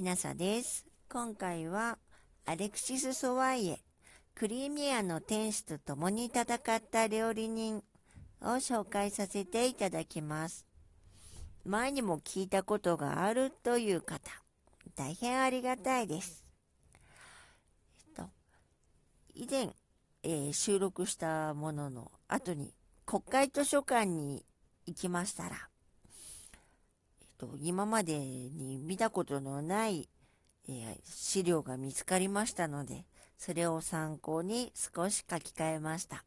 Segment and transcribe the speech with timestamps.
[0.00, 0.86] きなさです。
[1.10, 1.98] 今回は
[2.46, 3.80] アレクシス・ソワイエ、
[4.34, 7.82] クリミアの天使と共に戦った料理人
[8.40, 10.64] を紹介させていただきます。
[11.66, 14.30] 前にも聞いたことがあるという方、
[14.94, 16.46] 大変ありがたいです。
[17.98, 18.30] えっと、
[19.34, 19.68] 以前、
[20.22, 22.72] えー、収録したものの後に
[23.04, 24.46] 国会図書館に
[24.86, 25.69] 行きましたら、
[27.40, 30.10] と、今までに見たことのない、
[30.68, 33.06] えー、資料が見つかりましたので、
[33.38, 36.24] それを参考に少し書き換えました。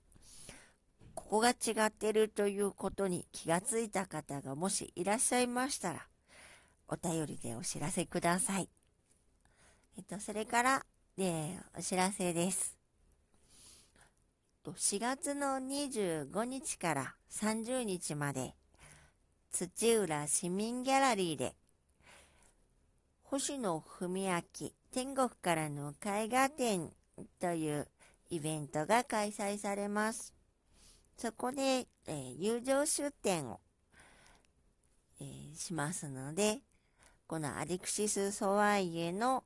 [1.13, 1.53] ここが違
[1.85, 6.07] ってるということに気がついた方がもしいらっしゃいましたら、
[6.87, 8.67] お便りでお知らせください。
[9.95, 10.85] えっと、それから、
[11.19, 12.75] えー、お知らせです。
[14.65, 18.55] 4月の25日から30日まで、
[19.53, 21.53] 土浦市民ギャラリーで、
[23.21, 24.41] 星野文明
[24.91, 26.91] 天国からの絵画展
[27.39, 27.87] という
[28.31, 30.33] イベントが開催されます。
[31.19, 33.59] そこで、えー、友情出展を、
[35.21, 36.61] えー、しますので、
[37.27, 39.43] このアレクシス・ソワイエの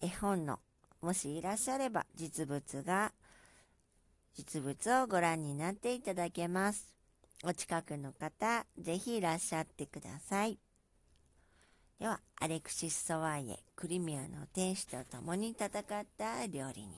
[0.00, 0.58] 絵本の、
[1.02, 3.12] もしいらっしゃれば実物が、
[4.34, 6.99] 実物をご覧になっていただけます。
[7.42, 10.58] お近くの方、ぜひいらっしゃってください。
[11.98, 15.72] では、アレクシス・ソワイエ、クリミアの天使と共に戦っ
[16.18, 16.90] た料理人。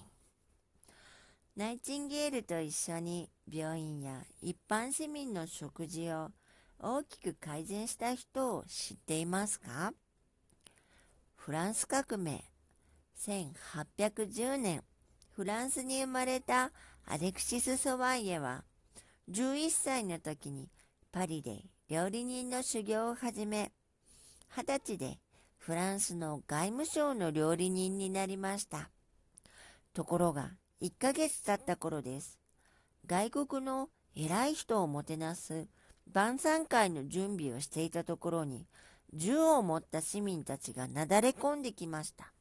[1.55, 6.31] ナイチンゲールと一緒に病院や一般市民の食事を
[6.81, 9.93] 大きく改善した人を知っていますか？
[11.37, 12.43] フランス革命
[13.19, 14.83] 1810年
[15.37, 16.73] フランスに生まれた
[17.07, 18.65] アレクシス・ソワイエは
[19.31, 20.69] 11歳の時に
[21.13, 23.73] パリで料理人の修行を始め
[24.57, 25.19] 20歳で
[25.59, 28.91] フランスの外務省の料理人になりました
[29.95, 30.51] ところが
[30.83, 32.41] 1ヶ月経った頃です。
[33.07, 35.69] 外国の偉い人をもてなす
[36.11, 38.67] 晩餐会の準備をしていたところに、
[39.13, 42.33] 銃を持った市民たちがなだれ込んできました。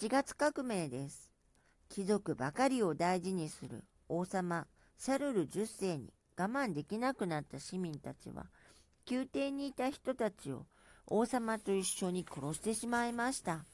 [0.00, 1.30] 7月革命です。
[1.88, 4.66] 貴族ばかりを大事にする王様
[5.02, 8.44] シャルル10世に我慢できなくなった市民たちは、
[9.10, 10.66] 宮廷にいた人たちを
[11.06, 13.64] 王様と一緒に殺してしまいました。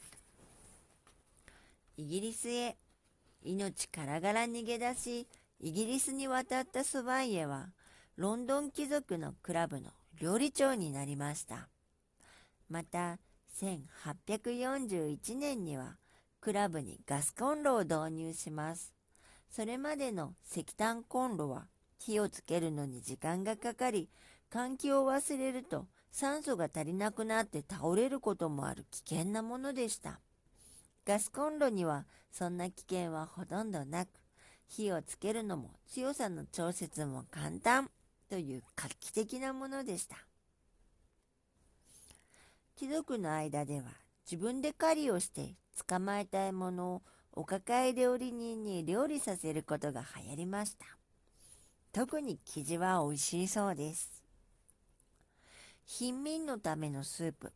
[1.96, 2.76] イギリスへ
[3.42, 5.26] 命からがら逃げ出し、
[5.58, 7.70] イギリスに渡ったソバイエは、
[8.14, 11.68] ロンドン貴族のクラブの料理長になりました。
[12.70, 13.18] また、
[13.60, 15.96] 1841年には、
[16.40, 18.95] クラブにガスコンロを導入します。
[19.56, 21.66] それまでの石炭コンロは、
[21.98, 24.10] 火をつけるのに時間がかかり、
[24.52, 30.20] 換気を忘れると酸素が足りなくなって倒れることもある危険なものでした。
[31.06, 34.08] ガスコンロにはそんな危険はほとんどなく、
[34.68, 37.88] 火をつけるのも強さの調節も簡単
[38.28, 40.18] という画期的なものでした。
[42.74, 43.84] 貴族の間では
[44.30, 45.54] 自分で狩りをして
[45.88, 47.02] 捕まえた獲物を
[47.38, 50.86] お抱え料理人に料理させることが流行りました。
[51.92, 54.24] 特に生地は美味しいそうです。
[55.84, 57.52] 貧民のためのスープ。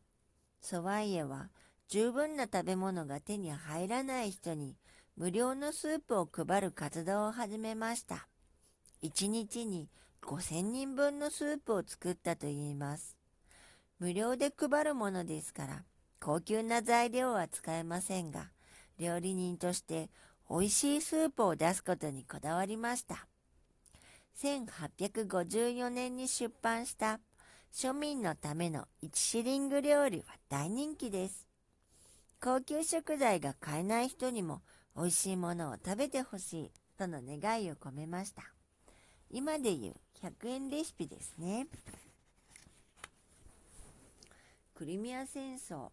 [0.60, 1.48] ソワイエは
[1.88, 4.76] 十分な食べ物が手に入らない人に
[5.16, 8.28] 無料のスープを配る活動を始めました。
[9.02, 9.88] 1日に
[10.22, 13.16] 5000人分のスープを作ったといいます。
[13.98, 15.84] 無料で配るものですから、
[16.20, 18.50] 高級な材料は使えませんが、
[19.00, 20.10] 料理人として
[20.50, 23.26] 美味しいスープを出すことにこだわりました。
[24.38, 27.18] 1854年に出版した
[27.72, 31.46] 庶民のための1シリング料理は大人気です。
[32.42, 34.60] 高級食材が買えない人にも
[34.96, 38.42] 美味しいものを食べてほしいとの願いを込めました。
[39.30, 41.66] 今で言う100円レシピですね。
[44.74, 45.88] クリミア戦争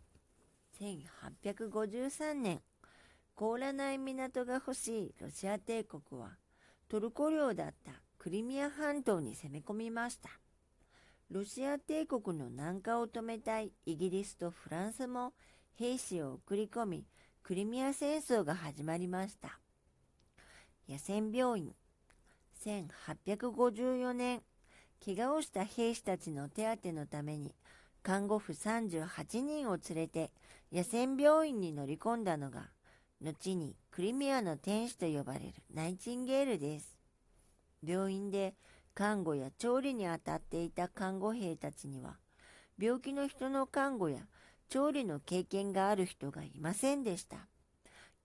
[0.82, 2.62] 1853年
[3.38, 6.32] 凍らない港が欲しいロシア帝国は
[6.90, 10.30] トルコ領だったクリミア半島に攻め込みました。
[11.30, 15.34] ロシア帝国の南下を止めたいイギリスとフランスも
[15.76, 17.06] 兵士を送り込み、
[17.44, 19.60] クリミア戦争が始まりました。
[20.90, 21.76] 野戦病院、
[22.66, 24.42] 1854年、
[25.06, 27.54] 怪我をした兵士たちの手当てのために、
[28.02, 30.32] 看護婦38人を連れて
[30.72, 32.72] 野戦病院に乗り込んだのが、
[33.22, 36.98] 後にクリミアの天使と呼ばれるナイチンゲールです。
[37.84, 38.54] 病院で
[38.94, 42.18] 看護や調理に当たっていた看護兵たちには、
[42.80, 44.20] 病気の人の看護や
[44.70, 47.48] 調理の経験がある人がいませんでした。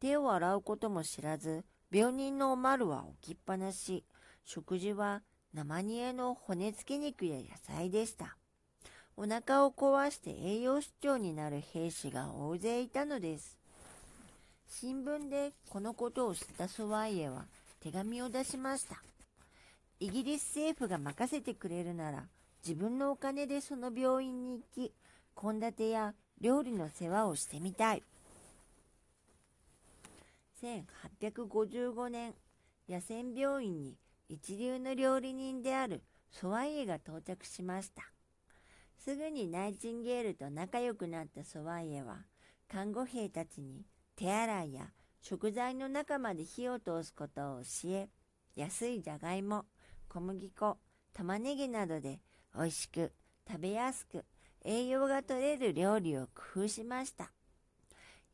[0.01, 4.05] 手を洗うことも知らず、病人のおまるは置きっぱなし、
[4.45, 5.23] 食事は
[5.55, 8.37] 生煮えの骨付き肉や野菜でした。
[9.17, 13.62] お腹を壊して栄養失調になる兵士が大勢いたのです。
[14.75, 17.45] 新聞でこのことを知ったソワイエは
[17.81, 19.03] 手紙を出しました。
[20.01, 22.25] イギリス政府が任せてくれるなら
[22.67, 24.93] 自分のお金でその病院に行き、
[25.39, 28.03] 献立や料理の世話をしてみたい。
[30.63, 32.35] 1855年、
[32.89, 33.95] 野戦病院に
[34.31, 38.03] 一流の料理人であるソワイエが到着しました。
[38.99, 42.25] すぐにナイチンゲールと仲良くなったソワイエは、
[42.69, 43.85] 看護兵たちに
[44.17, 44.87] 手洗いや
[45.21, 48.09] 食材の中まで火を通すことを教え、
[48.57, 49.65] 安いじゃがいも、
[50.09, 50.79] 小麦粉、
[51.15, 52.21] 玉ねぎなどで
[52.55, 53.13] 美味しく、
[53.49, 54.25] 食べやすく、
[54.65, 57.33] 栄養が取れる料理を工夫しました。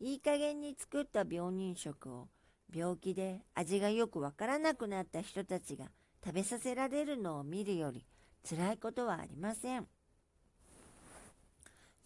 [0.01, 2.29] いい加減に作った病人食を
[2.73, 5.87] 病気で味がよくわからなくなった人たちが
[6.25, 8.05] 食べさせられるのを見るより
[8.49, 9.87] 辛いことはありません。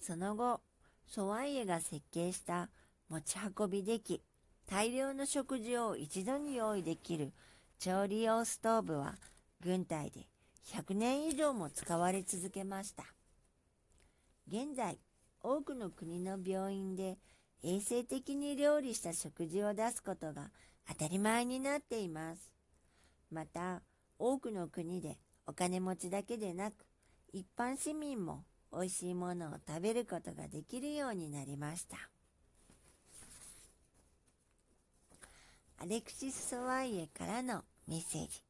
[0.00, 0.60] その後、
[1.06, 2.68] ソワイエが設計した
[3.12, 4.23] 持ち運びでき、
[4.67, 7.35] 大量の食事を一度に用意できる
[7.79, 9.17] 調理用ストーブは
[9.61, 10.29] 軍隊で
[10.64, 13.05] 100年以上も使われ続けました。
[14.49, 14.99] 現在、
[15.43, 17.19] 多くの国の病院で
[17.62, 20.50] 衛生的に料理した食事を出すことが
[20.88, 22.50] 当たり前になっています。
[23.31, 23.82] また、
[24.19, 26.87] 多くの国でお金持ちだけでなく、
[27.31, 32.12] 一般市民も美味しいものを食べることができるようになりました。
[35.82, 38.44] アレクシス・ソワイエからのメッセージ。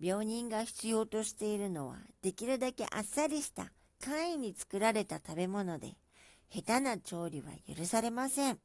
[0.00, 5.96] 病人が必要としているのは、できるだけあっさりした簡易に作られた食べ物で、
[6.54, 8.60] 下手な調理は許されません。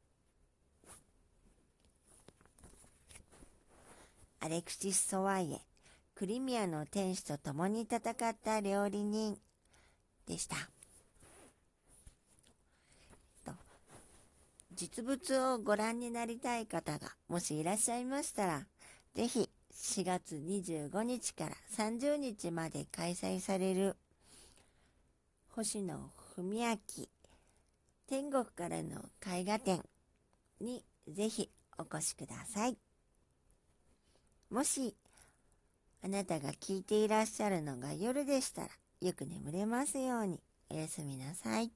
[4.38, 5.60] アレクシス・ソワイエ、
[6.14, 9.36] クリミアの天使と共に戦った料理人
[10.24, 10.54] でした。
[14.80, 18.66] 実物をご覧になりたい方がもしいらっしゃいましたら、
[19.14, 23.94] ぜひ4月25日から30日まで開催される
[25.50, 25.98] 星野
[26.34, 26.78] 文明
[28.08, 29.82] 天国からの絵画展
[30.62, 32.78] にぜひお越しください。
[34.48, 34.96] もし
[36.02, 38.68] あなたが聞いていらっしゃるのが夜でしたら
[39.02, 40.40] よく眠れますように
[40.70, 41.70] おやすみなさい。